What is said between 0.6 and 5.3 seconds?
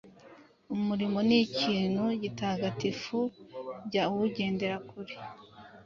Umurimo ni ikintu gitagatifu jya uwugendera kure